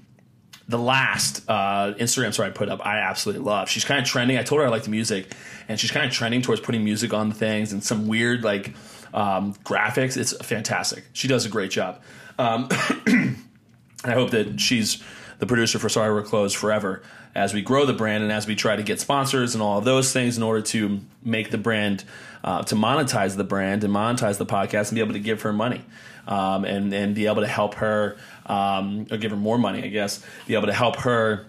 the 0.70 0.78
last 0.78 1.42
uh, 1.48 1.94
Instagram 1.98 2.32
story 2.32 2.48
I 2.48 2.52
put 2.52 2.68
up, 2.68 2.84
I 2.86 2.98
absolutely 2.98 3.44
love. 3.44 3.68
She's 3.68 3.84
kind 3.84 4.00
of 4.00 4.06
trending. 4.06 4.38
I 4.38 4.44
told 4.44 4.60
her 4.60 4.66
I 4.66 4.70
like 4.70 4.84
the 4.84 4.90
music, 4.90 5.34
and 5.68 5.78
she's 5.80 5.90
kind 5.90 6.06
of 6.06 6.12
trending 6.12 6.42
towards 6.42 6.60
putting 6.60 6.84
music 6.84 7.12
on 7.12 7.32
things 7.32 7.72
and 7.72 7.82
some 7.82 8.06
weird 8.06 8.44
like 8.44 8.72
um, 9.12 9.54
graphics. 9.64 10.16
It's 10.16 10.34
fantastic. 10.46 11.04
She 11.12 11.26
does 11.26 11.44
a 11.44 11.48
great 11.48 11.72
job. 11.72 12.00
Um, 12.38 12.68
I 14.04 14.12
hope 14.12 14.30
that 14.30 14.60
she's 14.60 15.02
the 15.40 15.46
producer 15.46 15.78
for 15.78 15.88
Sorry 15.88 16.12
We're 16.12 16.22
Closed 16.22 16.56
forever 16.56 17.02
as 17.34 17.54
we 17.54 17.62
grow 17.62 17.86
the 17.86 17.94
brand 17.94 18.22
and 18.22 18.30
as 18.30 18.46
we 18.46 18.54
try 18.54 18.76
to 18.76 18.82
get 18.82 19.00
sponsors 19.00 19.54
and 19.54 19.62
all 19.62 19.78
of 19.78 19.84
those 19.84 20.12
things 20.12 20.36
in 20.36 20.42
order 20.42 20.60
to 20.60 21.00
make 21.24 21.50
the 21.50 21.58
brand, 21.58 22.04
uh, 22.44 22.62
to 22.64 22.74
monetize 22.74 23.36
the 23.36 23.44
brand 23.44 23.82
and 23.82 23.92
monetize 23.92 24.36
the 24.36 24.46
podcast 24.46 24.88
and 24.88 24.96
be 24.96 25.00
able 25.00 25.14
to 25.14 25.18
give 25.18 25.42
her 25.42 25.52
money 25.52 25.82
um, 26.28 26.64
and 26.64 26.92
and 26.92 27.14
be 27.14 27.26
able 27.26 27.40
to 27.40 27.48
help 27.48 27.74
her 27.74 28.18
um, 28.46 29.06
or 29.10 29.16
give 29.16 29.30
her 29.30 29.36
more 29.36 29.58
money, 29.58 29.82
I 29.82 29.88
guess, 29.88 30.24
be 30.46 30.54
able 30.54 30.66
to 30.66 30.74
help 30.74 30.96
her, 30.96 31.46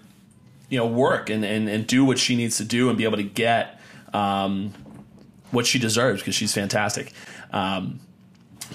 you 0.70 0.78
know, 0.78 0.86
work 0.86 1.28
and 1.28 1.44
and, 1.44 1.68
and 1.68 1.86
do 1.86 2.04
what 2.04 2.18
she 2.18 2.34
needs 2.34 2.56
to 2.56 2.64
do 2.64 2.88
and 2.88 2.96
be 2.96 3.04
able 3.04 3.18
to 3.18 3.22
get 3.22 3.78
um, 4.14 4.72
what 5.50 5.66
she 5.66 5.78
deserves 5.78 6.22
because 6.22 6.34
she's 6.34 6.54
fantastic. 6.54 7.12
Um, 7.52 8.00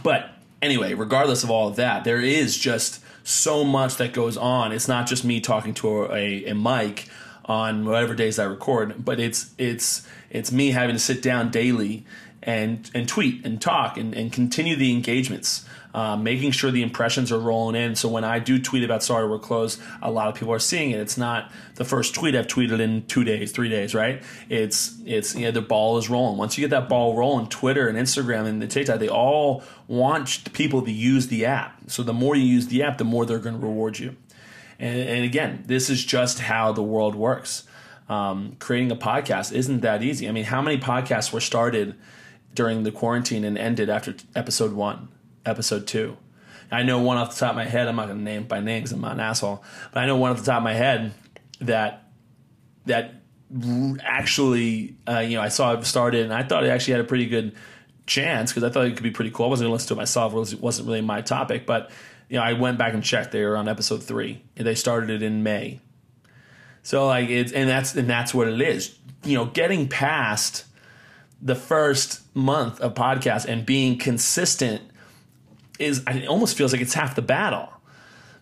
but 0.03 0.29
anyway, 0.61 0.93
regardless 0.93 1.43
of 1.43 1.49
all 1.49 1.67
of 1.67 1.77
that, 1.77 2.03
there 2.03 2.21
is 2.21 2.55
just 2.57 3.01
so 3.27 3.65
much 3.65 3.97
that 3.97 4.13
goes 4.13 4.37
on. 4.37 4.71
It's 4.71 4.87
not 4.87 5.05
just 5.05 5.25
me 5.25 5.41
talking 5.41 5.73
to 5.75 6.05
a, 6.13 6.45
a 6.45 6.55
mic 6.55 7.09
on 7.43 7.85
whatever 7.85 8.15
days 8.15 8.39
I 8.39 8.45
record, 8.45 9.03
but 9.03 9.19
it's 9.19 9.53
it's 9.57 10.07
it's 10.29 10.51
me 10.51 10.71
having 10.71 10.95
to 10.95 10.99
sit 10.99 11.21
down 11.21 11.49
daily 11.49 12.05
and 12.43 12.89
and 12.93 13.07
tweet 13.07 13.45
and 13.45 13.61
talk 13.61 13.97
and, 13.97 14.13
and 14.13 14.31
continue 14.31 14.75
the 14.75 14.91
engagements 14.91 15.65
uh, 15.97 16.15
making 16.15 16.51
sure 16.51 16.69
the 16.69 16.83
impressions 16.83 17.31
are 17.31 17.39
rolling 17.39 17.75
in. 17.75 17.95
So 17.95 18.07
when 18.07 18.23
I 18.23 18.37
do 18.37 18.59
tweet 18.59 18.83
about 18.83 19.01
sorry 19.01 19.27
we're 19.27 19.39
closed, 19.39 19.81
a 19.99 20.11
lot 20.11 20.27
of 20.27 20.35
people 20.35 20.53
are 20.53 20.59
seeing 20.59 20.91
it. 20.91 20.99
It's 20.99 21.17
not 21.17 21.51
the 21.73 21.85
first 21.85 22.13
tweet 22.13 22.35
I've 22.35 22.45
tweeted 22.45 22.79
in 22.79 23.07
two 23.07 23.23
days, 23.23 23.51
three 23.51 23.67
days, 23.67 23.95
right? 23.95 24.21
It's 24.47 24.95
it's 25.07 25.33
you 25.33 25.45
know 25.45 25.51
the 25.51 25.61
ball 25.61 25.97
is 25.97 26.07
rolling. 26.07 26.37
Once 26.37 26.55
you 26.55 26.63
get 26.63 26.69
that 26.69 26.87
ball 26.87 27.15
rolling, 27.15 27.47
Twitter 27.47 27.87
and 27.87 27.97
Instagram 27.97 28.45
and 28.45 28.61
the 28.61 28.67
TikTok, 28.67 28.99
they 28.99 29.09
all 29.09 29.63
want 29.87 30.53
people 30.53 30.83
to 30.83 30.91
use 30.91 31.29
the 31.29 31.45
app. 31.45 31.79
So 31.87 32.03
the 32.03 32.13
more 32.13 32.35
you 32.35 32.45
use 32.45 32.67
the 32.67 32.83
app, 32.83 32.99
the 32.99 33.03
more 33.03 33.25
they're 33.25 33.39
going 33.39 33.59
to 33.59 33.65
reward 33.65 33.97
you. 33.97 34.15
And, 34.77 34.99
and 34.99 35.25
again, 35.25 35.63
this 35.65 35.89
is 35.89 36.05
just 36.05 36.39
how 36.41 36.73
the 36.73 36.83
world 36.83 37.15
works. 37.15 37.63
Um, 38.07 38.55
creating 38.59 38.91
a 38.91 38.95
podcast 38.95 39.51
isn't 39.51 39.81
that 39.81 40.03
easy. 40.03 40.29
I 40.29 40.31
mean, 40.31 40.45
how 40.45 40.61
many 40.61 40.77
podcasts 40.77 41.33
were 41.33 41.41
started 41.41 41.95
during 42.57 42.83
the 42.83 42.91
quarantine 42.91 43.45
and 43.45 43.57
ended 43.57 43.89
after 43.89 44.15
episode 44.35 44.73
one? 44.73 45.07
episode 45.47 45.87
two. 45.87 46.17
I 46.69 46.83
know 46.83 46.99
one 46.99 47.17
off 47.17 47.33
the 47.33 47.39
top 47.39 47.51
of 47.51 47.55
my 47.55 47.65
head. 47.65 47.87
I'm 47.87 47.95
not 47.95 48.07
going 48.07 48.17
to 48.17 48.23
name 48.23 48.43
by 48.43 48.59
names. 48.59 48.91
I'm 48.91 48.99
not 48.99 49.13
an 49.13 49.21
asshole, 49.21 49.63
but 49.93 50.03
I 50.03 50.05
know 50.05 50.17
one 50.17 50.31
off 50.31 50.39
the 50.39 50.45
top 50.45 50.57
of 50.57 50.63
my 50.63 50.73
head 50.73 51.13
that 51.61 52.03
that 52.85 53.15
actually, 54.01 54.97
uh, 55.07 55.19
you 55.19 55.37
know, 55.37 55.41
I 55.41 55.47
saw 55.47 55.73
it 55.73 55.85
started, 55.85 56.25
and 56.25 56.33
I 56.33 56.43
thought 56.43 56.65
it 56.65 56.69
actually 56.69 56.93
had 56.93 57.01
a 57.01 57.05
pretty 57.05 57.25
good 57.25 57.55
chance 58.05 58.51
because 58.51 58.63
I 58.63 58.69
thought 58.69 58.85
it 58.85 58.95
could 58.95 59.03
be 59.03 59.11
pretty 59.11 59.31
cool. 59.31 59.45
I 59.45 59.49
wasn't 59.49 59.67
going 59.67 59.71
to 59.71 59.73
listen 59.75 59.87
to 59.89 59.93
it 59.93 59.97
myself; 59.97 60.53
it 60.53 60.59
wasn't 60.59 60.87
really 60.87 61.01
my 61.01 61.21
topic. 61.21 61.65
But 61.65 61.89
you 62.27 62.37
know, 62.37 62.43
I 62.43 62.53
went 62.53 62.77
back 62.77 62.93
and 62.93 63.01
checked. 63.01 63.31
They 63.31 63.45
were 63.45 63.55
on 63.55 63.69
episode 63.69 64.03
three, 64.03 64.41
and 64.57 64.67
they 64.67 64.75
started 64.75 65.09
it 65.09 65.23
in 65.23 65.43
May. 65.43 65.79
So 66.83 67.07
like 67.07 67.29
it's 67.29 67.53
and 67.53 67.69
that's 67.69 67.95
and 67.95 68.09
that's 68.09 68.33
what 68.33 68.49
it 68.49 68.59
is. 68.59 68.97
You 69.23 69.35
know, 69.37 69.45
getting 69.45 69.87
past 69.87 70.65
the 71.41 71.55
first 71.55 72.21
month 72.35 72.79
of 72.81 72.93
podcast 72.93 73.45
and 73.45 73.65
being 73.65 73.97
consistent 73.97 74.81
is 75.79 76.03
it 76.07 76.27
almost 76.27 76.57
feels 76.57 76.71
like 76.71 76.81
it's 76.81 76.95
half 76.95 77.15
the 77.15 77.21
battle 77.21 77.71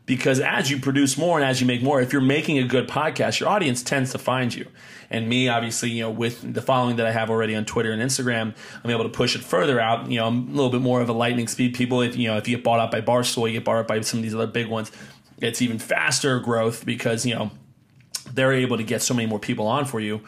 because 0.06 0.40
as 0.40 0.70
you 0.70 0.80
produce 0.80 1.18
more 1.18 1.38
and 1.38 1.46
as 1.46 1.60
you 1.60 1.68
make 1.68 1.82
more, 1.82 2.00
if 2.00 2.14
you're 2.14 2.22
making 2.22 2.60
a 2.60 2.64
good 2.64 2.88
podcast, 2.88 3.40
your 3.40 3.50
audience 3.50 3.82
tends 3.82 4.12
to 4.12 4.18
find 4.18 4.54
you. 4.54 4.68
And 5.10 5.28
me, 5.28 5.48
obviously, 5.48 5.90
you 5.90 6.04
know, 6.04 6.12
with 6.12 6.54
the 6.54 6.62
following 6.62 6.98
that 6.98 7.06
I 7.06 7.12
have 7.12 7.30
already 7.30 7.56
on 7.56 7.66
Twitter 7.66 7.92
and 7.92 8.02
Instagram, 8.02 8.56
I'm 8.84 8.92
able 8.92 9.04
to 9.04 9.10
push 9.10 9.36
it 9.36 9.42
further 9.42 9.80
out. 9.80 10.10
You 10.10 10.20
know, 10.20 10.28
I'm 10.28 10.48
a 10.48 10.52
little 10.52 10.70
bit 10.70 10.82
more 10.82 11.02
of 11.02 11.10
a 11.10 11.14
lightning 11.14 11.48
speed. 11.48 11.74
People, 11.74 12.02
if 12.02 12.16
you 12.16 12.28
know, 12.28 12.38
if 12.38 12.48
you 12.48 12.56
get 12.56 12.64
bought 12.64 12.80
up 12.80 12.92
by 12.92 13.02
Barstool, 13.02 13.48
you 13.48 13.54
get 13.54 13.66
bought 13.66 13.78
up 13.78 13.88
by 13.88 14.02
some 14.02 14.20
of 14.20 14.24
these 14.24 14.36
other 14.36 14.48
big 14.48 14.68
ones. 14.68 14.92
It's 15.40 15.62
even 15.62 15.80
faster 15.80 16.40
growth 16.40 16.86
because 16.86 17.26
you 17.26 17.36
know 17.36 17.52
they're 18.34 18.54
able 18.54 18.78
to 18.78 18.84
get 18.84 19.02
so 19.02 19.14
many 19.14 19.28
more 19.28 19.40
people 19.40 19.68
on 19.68 19.86
for 19.86 20.00
you. 20.00 20.22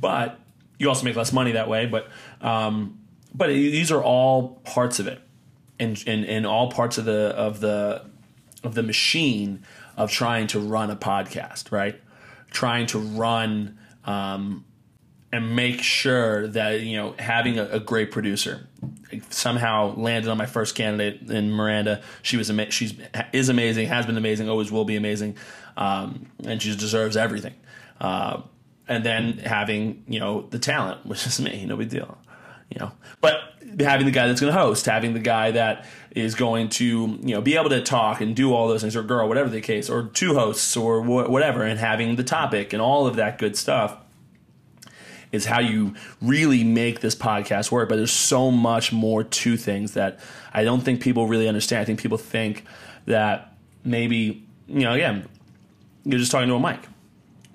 But 0.00 0.38
you 0.78 0.88
also 0.88 1.04
make 1.04 1.16
less 1.16 1.32
money 1.32 1.52
that 1.52 1.68
way. 1.68 1.86
But 1.86 2.08
um, 2.40 3.00
but 3.34 3.48
these 3.48 3.90
are 3.90 4.02
all 4.02 4.60
parts 4.64 4.98
of 4.98 5.06
it, 5.06 5.20
and 5.78 6.02
and 6.06 6.46
all 6.46 6.70
parts 6.70 6.98
of 6.98 7.04
the 7.04 7.28
of 7.36 7.60
the 7.60 8.04
of 8.62 8.74
the 8.74 8.82
machine 8.82 9.64
of 9.96 10.10
trying 10.10 10.46
to 10.48 10.60
run 10.60 10.90
a 10.90 10.96
podcast, 10.96 11.72
right? 11.72 12.00
Trying 12.50 12.86
to 12.88 12.98
run 12.98 13.78
um, 14.04 14.64
and 15.32 15.56
make 15.56 15.82
sure 15.82 16.46
that 16.48 16.80
you 16.80 16.96
know 16.96 17.14
having 17.18 17.58
a, 17.58 17.64
a 17.66 17.80
great 17.80 18.10
producer 18.10 18.68
somehow 19.30 19.94
landed 19.96 20.30
on 20.30 20.36
my 20.36 20.46
first 20.46 20.74
candidate 20.74 21.30
in 21.30 21.50
Miranda. 21.50 22.02
She 22.22 22.36
was 22.36 22.50
ama- 22.50 22.70
she's 22.70 22.94
is 23.32 23.48
amazing, 23.48 23.88
has 23.88 24.06
been 24.06 24.16
amazing, 24.16 24.48
always 24.48 24.70
will 24.70 24.84
be 24.84 24.96
amazing, 24.96 25.36
um, 25.76 26.26
and 26.44 26.62
she 26.62 26.74
deserves 26.76 27.16
everything. 27.16 27.54
Uh, 28.00 28.42
and 28.88 29.04
then 29.04 29.38
having 29.38 30.04
you 30.08 30.20
know 30.20 30.42
the 30.50 30.58
talent, 30.58 31.04
which 31.06 31.26
is 31.26 31.40
me, 31.40 31.64
no 31.66 31.76
big 31.76 31.90
deal, 31.90 32.18
you 32.70 32.78
know. 32.78 32.92
But 33.20 33.34
having 33.80 34.06
the 34.06 34.12
guy 34.12 34.26
that's 34.26 34.40
going 34.40 34.52
to 34.52 34.58
host, 34.58 34.86
having 34.86 35.14
the 35.14 35.20
guy 35.20 35.50
that 35.50 35.86
is 36.12 36.34
going 36.34 36.68
to 36.70 36.84
you 36.84 37.34
know 37.34 37.40
be 37.40 37.56
able 37.56 37.70
to 37.70 37.82
talk 37.82 38.20
and 38.20 38.34
do 38.34 38.52
all 38.52 38.68
those 38.68 38.82
things, 38.82 38.96
or 38.96 39.02
girl, 39.02 39.28
whatever 39.28 39.48
the 39.48 39.60
case, 39.60 39.90
or 39.90 40.04
two 40.04 40.34
hosts 40.34 40.76
or 40.76 41.02
wh- 41.02 41.30
whatever, 41.30 41.62
and 41.62 41.78
having 41.78 42.16
the 42.16 42.24
topic 42.24 42.72
and 42.72 42.80
all 42.80 43.06
of 43.06 43.16
that 43.16 43.38
good 43.38 43.56
stuff 43.56 43.96
is 45.32 45.46
how 45.46 45.60
you 45.60 45.94
really 46.22 46.64
make 46.64 47.00
this 47.00 47.14
podcast 47.14 47.70
work. 47.70 47.88
But 47.88 47.96
there's 47.96 48.12
so 48.12 48.50
much 48.50 48.92
more 48.92 49.24
to 49.24 49.56
things 49.56 49.92
that 49.94 50.20
I 50.52 50.64
don't 50.64 50.80
think 50.80 51.00
people 51.00 51.26
really 51.26 51.48
understand. 51.48 51.82
I 51.82 51.84
think 51.84 52.00
people 52.00 52.18
think 52.18 52.64
that 53.06 53.52
maybe 53.84 54.44
you 54.66 54.80
know 54.80 54.92
again 54.92 55.28
you're 56.04 56.20
just 56.20 56.30
talking 56.30 56.48
to 56.48 56.54
a 56.54 56.60
mic, 56.60 56.80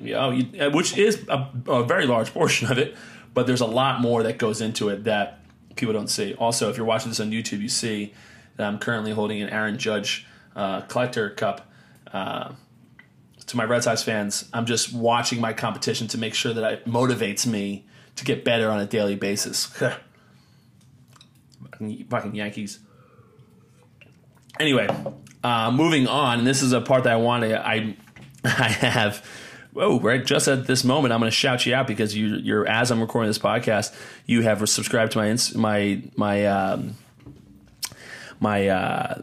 you 0.01 0.13
know, 0.13 0.31
you, 0.31 0.71
which 0.71 0.97
is 0.97 1.25
a, 1.29 1.49
a 1.67 1.83
very 1.83 2.05
large 2.05 2.33
portion 2.33 2.71
of 2.71 2.77
it. 2.77 2.95
But 3.33 3.47
there's 3.47 3.61
a 3.61 3.65
lot 3.65 4.01
more 4.01 4.23
that 4.23 4.37
goes 4.37 4.59
into 4.59 4.89
it 4.89 5.05
that 5.05 5.39
people 5.75 5.93
don't 5.93 6.09
see. 6.09 6.33
Also, 6.33 6.69
if 6.69 6.77
you're 6.77 6.85
watching 6.85 7.09
this 7.09 7.19
on 7.19 7.31
YouTube, 7.31 7.61
you 7.61 7.69
see 7.69 8.13
that 8.57 8.67
I'm 8.67 8.77
currently 8.77 9.11
holding 9.11 9.41
an 9.41 9.49
Aaron 9.49 9.77
Judge 9.77 10.27
uh, 10.55 10.81
collector 10.81 11.29
cup. 11.29 11.71
Uh, 12.11 12.51
to 13.47 13.57
my 13.57 13.63
Red 13.63 13.83
Sox 13.83 14.03
fans, 14.03 14.49
I'm 14.53 14.65
just 14.65 14.93
watching 14.93 15.39
my 15.39 15.53
competition 15.53 16.07
to 16.09 16.17
make 16.17 16.33
sure 16.33 16.53
that 16.53 16.73
it 16.73 16.85
motivates 16.85 17.45
me 17.45 17.85
to 18.15 18.25
get 18.25 18.43
better 18.43 18.69
on 18.69 18.79
a 18.79 18.85
daily 18.85 19.15
basis. 19.15 19.65
fucking 22.09 22.35
Yankees. 22.35 22.79
Anyway, 24.59 24.87
uh, 25.43 25.71
moving 25.71 26.07
on, 26.07 26.39
and 26.39 26.47
this 26.47 26.61
is 26.61 26.73
a 26.73 26.81
part 26.81 27.05
that 27.05 27.13
I 27.13 27.15
want 27.15 27.43
to. 27.43 27.65
I 27.65 27.95
I 28.43 28.69
have. 28.69 29.25
Oh, 29.75 29.99
right! 29.99 30.25
Just 30.25 30.47
at 30.47 30.67
this 30.67 30.83
moment, 30.83 31.13
I'm 31.13 31.19
going 31.19 31.31
to 31.31 31.35
shout 31.35 31.65
you 31.65 31.73
out 31.73 31.87
because 31.87 32.15
you, 32.15 32.35
you're 32.35 32.67
as 32.67 32.91
I'm 32.91 32.99
recording 32.99 33.29
this 33.29 33.39
podcast, 33.39 33.95
you 34.25 34.41
have 34.41 34.67
subscribed 34.69 35.13
to 35.13 35.19
my 35.19 35.37
my 35.55 36.01
my 36.15 36.45
um, 36.45 36.95
my 38.39 38.67
uh, 38.67 39.21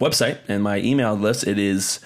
website 0.00 0.38
and 0.46 0.62
my 0.62 0.78
email 0.78 1.14
list. 1.14 1.46
It 1.46 1.58
is 1.58 2.00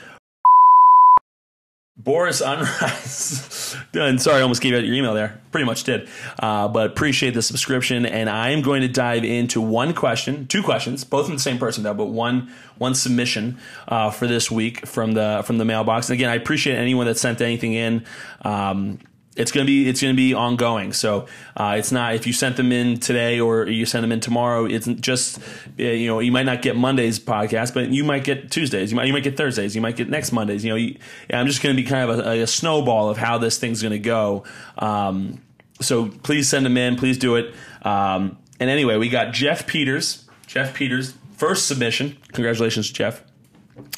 Boris 2.04 2.40
Unrise. 2.40 3.76
and 3.94 4.20
sorry, 4.20 4.38
I 4.38 4.42
almost 4.42 4.60
gave 4.60 4.74
out 4.74 4.84
your 4.84 4.94
email 4.94 5.14
there. 5.14 5.40
Pretty 5.52 5.66
much 5.66 5.84
did. 5.84 6.08
Uh, 6.38 6.66
but 6.68 6.86
appreciate 6.86 7.34
the 7.34 7.42
subscription. 7.42 8.06
And 8.06 8.28
I 8.28 8.50
am 8.50 8.62
going 8.62 8.82
to 8.82 8.88
dive 8.88 9.24
into 9.24 9.60
one 9.60 9.94
question, 9.94 10.46
two 10.46 10.62
questions, 10.62 11.04
both 11.04 11.26
from 11.26 11.36
the 11.36 11.42
same 11.42 11.58
person 11.58 11.84
though, 11.84 11.94
but 11.94 12.06
one 12.06 12.52
one 12.78 12.94
submission 12.94 13.58
uh, 13.88 14.10
for 14.10 14.26
this 14.26 14.50
week 14.50 14.86
from 14.86 15.12
the 15.12 15.42
from 15.44 15.58
the 15.58 15.64
mailbox. 15.64 16.08
And 16.08 16.14
again, 16.14 16.30
I 16.30 16.34
appreciate 16.34 16.76
anyone 16.76 17.06
that 17.06 17.18
sent 17.18 17.40
anything 17.40 17.74
in. 17.74 18.04
Um, 18.42 18.98
it's 19.34 19.50
gonna 19.50 19.66
be 19.66 19.88
it's 19.88 20.02
gonna 20.02 20.14
be 20.14 20.34
ongoing. 20.34 20.92
So 20.92 21.26
uh, 21.56 21.76
it's 21.78 21.90
not 21.90 22.14
if 22.14 22.26
you 22.26 22.32
sent 22.32 22.56
them 22.56 22.70
in 22.70 22.98
today 22.98 23.40
or 23.40 23.66
you 23.66 23.86
send 23.86 24.04
them 24.04 24.12
in 24.12 24.20
tomorrow. 24.20 24.66
It's 24.66 24.86
just 24.86 25.38
uh, 25.78 25.82
you 25.82 26.06
know 26.06 26.20
you 26.20 26.32
might 26.32 26.44
not 26.44 26.60
get 26.60 26.76
Monday's 26.76 27.18
podcast, 27.18 27.72
but 27.72 27.90
you 27.90 28.04
might 28.04 28.24
get 28.24 28.50
Tuesdays. 28.50 28.90
You 28.90 28.96
might 28.96 29.06
you 29.06 29.12
might 29.12 29.24
get 29.24 29.36
Thursdays. 29.36 29.74
You 29.74 29.80
might 29.80 29.96
get 29.96 30.10
next 30.10 30.32
Mondays. 30.32 30.64
You 30.64 30.70
know, 30.70 30.76
you, 30.76 30.98
I'm 31.30 31.46
just 31.46 31.62
gonna 31.62 31.74
be 31.74 31.84
kind 31.84 32.10
of 32.10 32.18
a, 32.18 32.42
a, 32.42 32.46
snowball 32.46 33.08
of 33.08 33.16
how 33.16 33.38
this 33.38 33.58
thing's 33.58 33.82
gonna 33.82 33.98
go. 33.98 34.44
Um, 34.76 35.40
so 35.80 36.08
please 36.08 36.48
send 36.48 36.66
them 36.66 36.76
in. 36.76 36.96
Please 36.96 37.16
do 37.16 37.36
it. 37.36 37.54
Um, 37.82 38.36
and 38.60 38.68
anyway, 38.68 38.96
we 38.98 39.08
got 39.08 39.32
Jeff 39.32 39.66
Peters. 39.66 40.28
Jeff 40.46 40.74
Peters 40.74 41.14
first 41.42 41.66
submission. 41.66 42.18
Congratulations, 42.32 42.90
Jeff. 42.90 43.24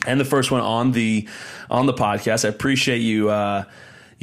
And 0.06 0.20
the 0.20 0.24
first 0.24 0.50
one 0.50 0.60
on 0.60 0.92
the 0.92 1.28
on 1.68 1.86
the 1.86 1.92
podcast. 1.92 2.44
I 2.44 2.48
appreciate 2.48 2.98
you. 2.98 3.28
Uh, 3.28 3.64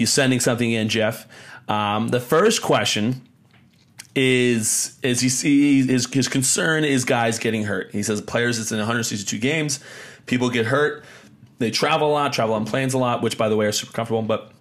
you 0.02 0.06
sending 0.06 0.42
something 0.42 0.72
in, 0.72 0.90
Jeff. 0.90 1.28
Um, 1.70 2.10
the 2.10 2.20
first 2.20 2.62
question 2.62 3.22
is 4.14 5.00
is 5.04 5.22
he 5.22 5.30
see 5.30 5.86
his 5.86 6.12
his 6.12 6.28
concern 6.28 6.84
is 6.84 7.06
guys 7.06 7.40
getting 7.40 7.64
hurt. 7.64 7.92
He 7.92 8.04
says 8.04 8.20
players 8.20 8.60
it's 8.60 8.72
in 8.72 8.78
162 8.78 9.38
games, 9.38 9.80
people 10.26 10.50
get 10.50 10.66
hurt. 10.66 11.06
They 11.60 11.72
travel 11.72 12.10
a 12.10 12.14
lot, 12.14 12.34
travel 12.34 12.56
on 12.56 12.66
planes 12.66 12.94
a 12.94 12.98
lot, 12.98 13.22
which 13.22 13.38
by 13.38 13.48
the 13.48 13.56
way 13.56 13.68
are 13.68 13.72
super 13.72 13.94
comfortable. 13.94 14.22
But 14.24 14.52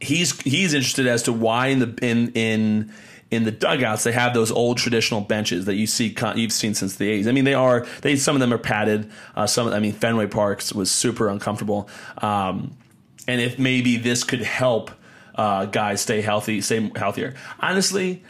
he's 0.00 0.40
he's 0.40 0.72
interested 0.72 1.06
as 1.06 1.24
to 1.24 1.32
why 1.32 1.68
in 1.68 1.78
the 1.80 1.98
in 2.00 2.32
in 2.32 2.92
in 3.30 3.44
the 3.44 3.50
dugouts 3.50 4.04
they 4.04 4.12
have 4.12 4.34
those 4.34 4.50
old 4.50 4.78
traditional 4.78 5.20
benches 5.20 5.64
that 5.64 5.74
you 5.74 5.86
see 5.86 6.14
you've 6.36 6.52
seen 6.52 6.74
since 6.74 6.96
the 6.96 7.22
80s. 7.22 7.28
I 7.28 7.32
mean 7.32 7.44
they 7.44 7.54
are 7.54 7.86
they 8.02 8.16
some 8.16 8.36
of 8.36 8.40
them 8.40 8.52
are 8.52 8.58
padded. 8.58 9.10
Uh, 9.34 9.46
some 9.46 9.68
I 9.68 9.80
mean 9.80 9.92
Fenway 9.92 10.26
Parks 10.28 10.72
was 10.72 10.90
super 10.90 11.28
uncomfortable. 11.28 11.88
Um, 12.18 12.76
and 13.26 13.40
if 13.40 13.58
maybe 13.58 13.96
this 13.96 14.24
could 14.24 14.42
help 14.42 14.90
uh, 15.34 15.66
guys 15.66 16.00
stay 16.00 16.20
healthy, 16.20 16.60
stay 16.60 16.90
healthier. 16.96 17.34
Honestly, 17.60 18.22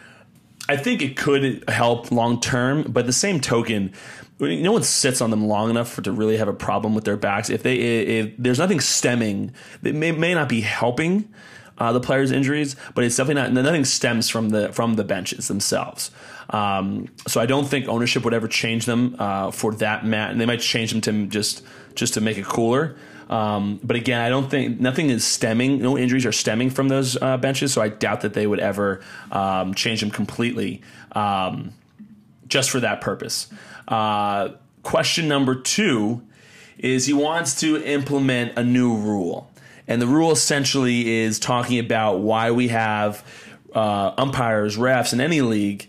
I 0.68 0.76
think 0.76 1.02
it 1.02 1.16
could 1.16 1.68
help 1.68 2.12
long 2.12 2.40
term, 2.40 2.84
but 2.88 3.06
the 3.06 3.12
same 3.12 3.40
token, 3.40 3.92
no 4.38 4.72
one 4.72 4.82
sits 4.82 5.20
on 5.20 5.30
them 5.30 5.46
long 5.46 5.70
enough 5.70 5.90
for 5.90 6.02
to 6.02 6.12
really 6.12 6.36
have 6.36 6.48
a 6.48 6.52
problem 6.52 6.94
with 6.94 7.04
their 7.04 7.16
backs. 7.16 7.50
If 7.50 7.62
they 7.62 7.76
if 7.76 8.34
there's 8.38 8.58
nothing 8.58 8.80
stemming, 8.80 9.52
it 9.82 9.94
may, 9.94 10.12
may 10.12 10.34
not 10.34 10.48
be 10.48 10.60
helping 10.60 11.32
uh, 11.78 11.92
the 11.92 12.00
players' 12.00 12.30
injuries, 12.30 12.76
but 12.94 13.04
it's 13.04 13.16
definitely 13.16 13.42
not. 13.42 13.64
Nothing 13.64 13.84
stems 13.84 14.28
from 14.28 14.50
the 14.50 14.72
from 14.72 14.94
the 14.94 15.04
benches 15.04 15.48
themselves. 15.48 16.10
Um, 16.50 17.08
so 17.26 17.40
I 17.40 17.46
don't 17.46 17.66
think 17.66 17.88
ownership 17.88 18.24
would 18.24 18.34
ever 18.34 18.48
change 18.48 18.86
them 18.86 19.16
uh, 19.18 19.50
for 19.50 19.74
that 19.76 20.04
mat, 20.04 20.30
and 20.30 20.40
they 20.40 20.46
might 20.46 20.60
change 20.60 20.92
them 20.92 21.00
to 21.02 21.26
just 21.26 21.64
just 21.94 22.14
to 22.14 22.20
make 22.20 22.38
it 22.38 22.44
cooler. 22.44 22.96
Um, 23.32 23.80
but 23.82 23.96
again, 23.96 24.20
I 24.20 24.28
don't 24.28 24.50
think 24.50 24.78
nothing 24.78 25.08
is 25.08 25.24
stemming. 25.24 25.80
No 25.80 25.96
injuries 25.96 26.26
are 26.26 26.32
stemming 26.32 26.68
from 26.68 26.88
those 26.88 27.16
uh, 27.16 27.38
benches, 27.38 27.72
so 27.72 27.80
I 27.80 27.88
doubt 27.88 28.20
that 28.20 28.34
they 28.34 28.46
would 28.46 28.60
ever 28.60 29.00
um, 29.30 29.72
change 29.72 30.00
them 30.00 30.10
completely 30.10 30.82
um, 31.12 31.72
just 32.46 32.68
for 32.68 32.78
that 32.80 33.00
purpose. 33.00 33.48
Uh, 33.88 34.50
question 34.82 35.28
number 35.28 35.54
two 35.54 36.20
is 36.76 37.06
he 37.06 37.14
wants 37.14 37.58
to 37.60 37.82
implement 37.82 38.58
a 38.58 38.62
new 38.62 38.94
rule, 38.94 39.50
and 39.88 40.02
the 40.02 40.06
rule 40.06 40.30
essentially 40.30 41.08
is 41.08 41.38
talking 41.38 41.78
about 41.78 42.18
why 42.18 42.50
we 42.50 42.68
have 42.68 43.26
uh, 43.74 44.12
umpires, 44.18 44.76
refs 44.76 45.14
in 45.14 45.22
any 45.22 45.40
league. 45.40 45.88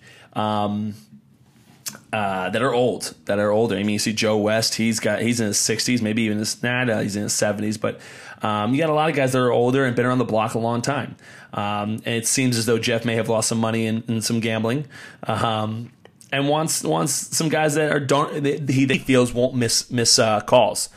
Uh, 2.13 2.48
that 2.51 2.62
are 2.62 2.75
old, 2.75 3.15
that 3.25 3.39
are 3.39 3.50
older. 3.50 3.75
I 3.75 3.79
mean, 3.79 3.93
you 3.93 4.00
see 4.00 4.13
Joe 4.13 4.38
West; 4.38 4.75
he's 4.75 5.00
got 5.00 5.24
he's 5.24 5.39
in 5.39 5.48
his 5.48 5.58
sixties, 5.58 6.00
maybe 6.00 6.22
even 6.22 6.38
his 6.38 6.62
nah, 6.62 6.86
he's 7.01 7.15
in 7.15 7.24
his 7.24 7.34
seventies. 7.34 7.79
But 7.79 8.00
um, 8.43 8.72
you 8.72 8.79
got 8.79 8.91
a 8.91 8.93
lot 8.93 9.10
of 9.10 9.15
guys 9.15 9.32
that 9.32 9.39
are 9.39 9.51
older 9.51 9.84
and 9.84 9.96
been 9.96 10.05
around 10.05 10.20
the 10.20 10.25
block 10.25 10.53
a 10.53 10.60
long 10.60 10.84
time. 10.84 11.15
Um, 11.53 12.03
and 12.05 12.15
it 12.15 12.27
seems 12.27 12.55
as 12.55 12.67
though 12.67 12.77
Jeff 12.77 13.03
may 13.03 13.15
have 13.15 13.29
lost 13.29 13.50
some 13.50 13.58
money 13.58 13.88
in, 13.88 14.03
in 14.08 14.22
some 14.22 14.41
gambling, 14.41 14.86
um, 15.24 15.91
and 16.32 16.48
wants 16.48 16.84
wants 16.84 17.13
some 17.13 17.50
guys 17.50 17.74
that 17.74 17.91
are 17.91 18.00
don't 18.00 18.46
he, 18.46 18.86
he 18.86 18.98
feels 19.00 19.34
won't 19.34 19.55
miss 19.55 19.89
miss 19.89 20.20
uh, 20.20 20.41
calls. 20.41 20.89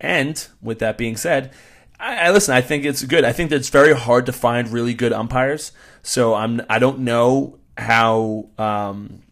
And 0.00 0.44
with 0.60 0.80
that 0.80 0.98
being 0.98 1.16
said, 1.16 1.52
I, 2.00 2.16
I, 2.16 2.30
listen. 2.32 2.52
I 2.52 2.62
think 2.62 2.84
it's 2.84 3.04
good. 3.04 3.24
I 3.24 3.32
think 3.32 3.50
that 3.50 3.56
it's 3.56 3.70
very 3.70 3.94
hard 3.94 4.26
to 4.26 4.32
find 4.32 4.68
really 4.68 4.92
good 4.92 5.12
umpires. 5.12 5.70
So 6.02 6.34
I'm 6.34 6.62
I 6.68 6.80
don't 6.80 6.98
know 7.00 7.60
how 7.78 8.46
um, 8.58 9.22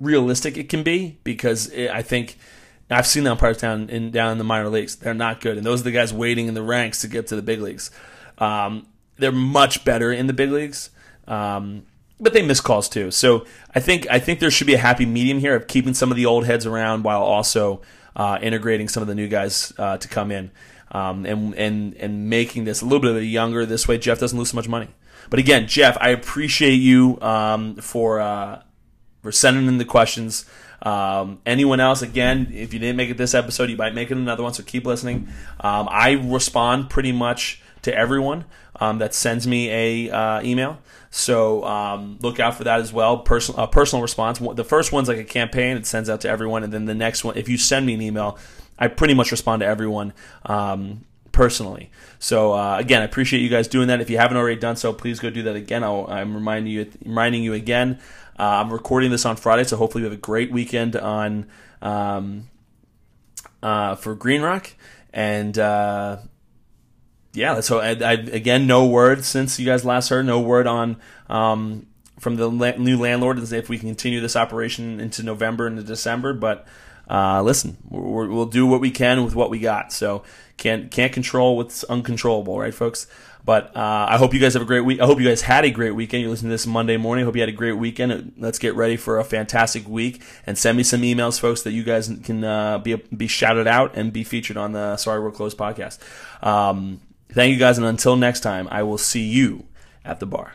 realistic 0.00 0.56
it 0.56 0.68
can 0.68 0.82
be 0.82 1.18
because 1.24 1.68
it, 1.68 1.90
I 1.90 2.02
think 2.02 2.38
I've 2.90 3.06
seen 3.06 3.24
the 3.24 3.32
umpires 3.32 3.58
down 3.58 3.88
in 3.88 4.10
down 4.10 4.32
in 4.32 4.38
the 4.38 4.44
minor 4.44 4.68
leagues. 4.68 4.96
They're 4.96 5.14
not 5.14 5.40
good, 5.40 5.56
and 5.56 5.66
those 5.66 5.80
are 5.80 5.84
the 5.84 5.92
guys 5.92 6.12
waiting 6.12 6.48
in 6.48 6.54
the 6.54 6.62
ranks 6.62 7.00
to 7.00 7.08
get 7.08 7.26
to 7.28 7.36
the 7.36 7.42
big 7.42 7.60
leagues. 7.60 7.90
Um, 8.38 8.86
they're 9.16 9.32
much 9.32 9.84
better 9.84 10.12
in 10.12 10.26
the 10.26 10.32
big 10.32 10.50
leagues, 10.50 10.90
um, 11.26 11.84
but 12.20 12.32
they 12.32 12.42
miss 12.42 12.60
calls 12.60 12.88
too. 12.88 13.10
So 13.10 13.46
I 13.74 13.80
think 13.80 14.06
I 14.10 14.18
think 14.18 14.40
there 14.40 14.50
should 14.50 14.66
be 14.66 14.74
a 14.74 14.78
happy 14.78 15.06
medium 15.06 15.38
here 15.38 15.56
of 15.56 15.66
keeping 15.66 15.94
some 15.94 16.10
of 16.10 16.16
the 16.16 16.26
old 16.26 16.46
heads 16.46 16.66
around 16.66 17.02
while 17.02 17.22
also 17.22 17.82
uh, 18.14 18.38
integrating 18.40 18.88
some 18.88 19.02
of 19.02 19.06
the 19.08 19.14
new 19.14 19.28
guys 19.28 19.72
uh, 19.78 19.98
to 19.98 20.08
come 20.08 20.30
in 20.30 20.50
um, 20.92 21.26
and 21.26 21.54
and 21.54 21.94
and 21.94 22.30
making 22.30 22.64
this 22.64 22.82
a 22.82 22.84
little 22.84 23.00
bit 23.00 23.10
of 23.10 23.16
a 23.16 23.24
younger. 23.24 23.66
This 23.66 23.88
way, 23.88 23.98
Jeff 23.98 24.18
doesn't 24.18 24.38
lose 24.38 24.50
so 24.50 24.56
much 24.56 24.68
money. 24.68 24.88
But 25.28 25.40
again, 25.40 25.66
Jeff, 25.66 25.96
I 26.00 26.10
appreciate 26.10 26.76
you 26.76 27.20
um, 27.20 27.76
for 27.76 28.20
uh, 28.20 28.62
for 29.26 29.32
sending 29.32 29.66
in 29.66 29.78
the 29.78 29.84
questions. 29.84 30.44
Um, 30.82 31.40
anyone 31.44 31.80
else, 31.80 32.00
again, 32.00 32.52
if 32.54 32.72
you 32.72 32.78
didn't 32.78 32.96
make 32.96 33.10
it 33.10 33.16
this 33.16 33.34
episode, 33.34 33.70
you 33.70 33.76
might 33.76 33.92
make 33.92 34.12
it 34.12 34.16
another 34.16 34.44
one. 34.44 34.54
So 34.54 34.62
keep 34.62 34.86
listening. 34.86 35.26
Um, 35.58 35.88
I 35.90 36.12
respond 36.12 36.90
pretty 36.90 37.10
much 37.10 37.60
to 37.82 37.92
everyone 37.92 38.44
um, 38.80 38.98
that 38.98 39.14
sends 39.14 39.44
me 39.44 39.68
a 39.70 40.10
uh, 40.14 40.42
email. 40.42 40.78
So 41.10 41.64
um, 41.64 42.18
look 42.20 42.38
out 42.38 42.54
for 42.54 42.62
that 42.64 42.78
as 42.78 42.92
well. 42.92 43.18
Personal 43.18 43.62
uh, 43.62 43.66
personal 43.66 44.00
response. 44.00 44.38
The 44.38 44.64
first 44.64 44.92
one's 44.92 45.08
like 45.08 45.18
a 45.18 45.24
campaign; 45.24 45.76
it 45.76 45.86
sends 45.86 46.08
out 46.08 46.20
to 46.20 46.28
everyone, 46.28 46.62
and 46.62 46.72
then 46.72 46.84
the 46.84 46.94
next 46.94 47.24
one, 47.24 47.36
if 47.36 47.48
you 47.48 47.58
send 47.58 47.84
me 47.84 47.94
an 47.94 48.02
email, 48.02 48.38
I 48.78 48.86
pretty 48.86 49.14
much 49.14 49.32
respond 49.32 49.60
to 49.60 49.66
everyone 49.66 50.12
um, 50.44 51.04
personally. 51.36 51.90
So 52.18 52.54
uh, 52.54 52.78
again, 52.78 53.02
I 53.02 53.04
appreciate 53.04 53.40
you 53.40 53.50
guys 53.50 53.68
doing 53.68 53.88
that. 53.88 54.00
If 54.00 54.08
you 54.08 54.16
haven't 54.16 54.38
already 54.38 54.58
done 54.58 54.76
so, 54.76 54.92
please 54.92 55.20
go 55.20 55.28
do 55.28 55.42
that 55.42 55.54
again. 55.54 55.84
i 55.84 56.20
am 56.20 56.34
reminding 56.34 56.72
you 56.72 56.90
reminding 57.04 57.44
you 57.44 57.52
again. 57.52 58.00
Uh, 58.38 58.42
I'm 58.42 58.72
recording 58.72 59.10
this 59.10 59.24
on 59.26 59.36
Friday, 59.36 59.64
so 59.64 59.76
hopefully 59.76 60.02
we 60.02 60.10
have 60.10 60.18
a 60.18 60.20
great 60.20 60.50
weekend 60.50 60.96
on 60.96 61.46
um, 61.82 62.48
uh, 63.62 63.94
for 63.96 64.14
Green 64.14 64.40
Rock 64.40 64.72
and 65.12 65.58
uh, 65.58 66.18
yeah, 67.34 67.60
so 67.60 67.80
I, 67.80 67.90
I, 67.90 68.12
again, 68.12 68.66
no 68.66 68.86
word 68.86 69.22
since 69.24 69.58
you 69.60 69.66
guys 69.66 69.84
last 69.84 70.08
heard. 70.08 70.24
No 70.24 70.40
word 70.40 70.66
on 70.66 70.96
um, 71.28 71.86
from 72.18 72.36
the 72.36 72.50
la- 72.50 72.76
new 72.76 72.98
landlord 72.98 73.38
as 73.38 73.52
if 73.52 73.68
we 73.68 73.78
can 73.78 73.90
continue 73.90 74.22
this 74.22 74.36
operation 74.36 75.00
into 75.00 75.22
November 75.22 75.66
into 75.66 75.82
December. 75.82 76.32
But 76.32 76.66
uh, 77.08 77.42
listen, 77.42 77.76
we 77.88 78.28
will 78.28 78.46
do 78.46 78.66
what 78.66 78.80
we 78.80 78.90
can 78.90 79.24
with 79.24 79.34
what 79.34 79.50
we 79.50 79.58
got. 79.58 79.92
So 79.92 80.22
can't 80.56 80.90
can't 80.90 81.12
control 81.12 81.56
what's 81.56 81.84
uncontrollable, 81.84 82.58
right, 82.58 82.74
folks? 82.74 83.06
But 83.44 83.76
uh, 83.76 84.06
I 84.10 84.16
hope 84.16 84.34
you 84.34 84.40
guys 84.40 84.54
have 84.54 84.62
a 84.62 84.66
great 84.66 84.80
week. 84.80 85.00
I 85.00 85.06
hope 85.06 85.20
you 85.20 85.28
guys 85.28 85.42
had 85.42 85.64
a 85.64 85.70
great 85.70 85.92
weekend. 85.92 86.22
You're 86.22 86.30
listening 86.30 86.50
to 86.50 86.54
this 86.54 86.66
Monday 86.66 86.96
morning. 86.96 87.22
I 87.22 87.26
hope 87.26 87.36
you 87.36 87.42
had 87.42 87.48
a 87.48 87.52
great 87.52 87.74
weekend. 87.74 88.32
Let's 88.38 88.58
get 88.58 88.74
ready 88.74 88.96
for 88.96 89.20
a 89.20 89.24
fantastic 89.24 89.86
week. 89.86 90.20
And 90.48 90.58
send 90.58 90.76
me 90.76 90.82
some 90.82 91.02
emails, 91.02 91.38
folks, 91.38 91.62
that 91.62 91.70
you 91.70 91.84
guys 91.84 92.12
can 92.24 92.42
uh, 92.42 92.78
be 92.78 92.96
be 92.96 93.28
shouted 93.28 93.68
out 93.68 93.96
and 93.96 94.12
be 94.12 94.24
featured 94.24 94.56
on 94.56 94.72
the 94.72 94.96
Sorry 94.96 95.20
We're 95.20 95.30
Closed 95.30 95.56
podcast. 95.56 96.00
Um, 96.44 97.00
Thank 97.36 97.52
you 97.52 97.58
guys, 97.58 97.76
and 97.76 97.86
until 97.86 98.16
next 98.16 98.40
time, 98.40 98.66
I 98.70 98.82
will 98.82 98.96
see 98.96 99.22
you 99.22 99.66
at 100.04 100.20
the 100.20 100.26
bar. 100.26 100.54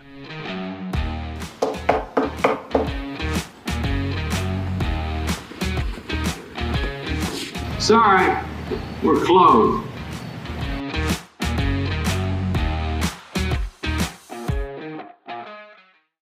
Sorry, 7.81 8.37
we're 9.01 9.25
closed. 9.25 9.90